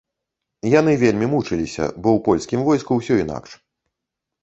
Яны 0.79 0.95
вельмі 1.03 1.27
мучыліся, 1.35 1.83
бо 2.01 2.07
ў 2.17 2.25
польскім 2.31 2.59
войску 2.73 2.91
усё 3.01 3.23
інакш. 3.25 3.51